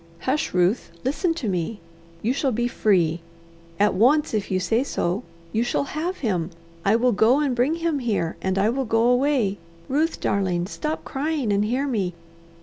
Hush, 0.21 0.51
Ruth, 0.51 0.89
listen 1.05 1.35
to 1.35 1.47
me! 1.47 1.79
You 2.23 2.33
shall 2.33 2.51
be 2.51 2.67
free! 2.67 3.19
At 3.79 3.93
once, 3.93 4.33
if 4.33 4.49
you 4.49 4.59
say 4.59 4.83
so! 4.83 5.21
You 5.53 5.61
shall 5.61 5.83
have 5.83 6.17
him! 6.25 6.49
I 6.83 6.95
will 6.95 7.11
go 7.11 7.39
and 7.39 7.55
bring 7.55 7.75
him 7.75 7.99
here, 7.99 8.35
and 8.41 8.57
I 8.57 8.69
will 8.71 8.85
go 8.85 9.03
away. 9.03 9.59
Ruth, 9.87 10.19
darling, 10.19 10.65
stop 10.65 11.03
crying 11.03 11.53
and 11.53 11.63
hear 11.63 11.85
me. 11.85 12.15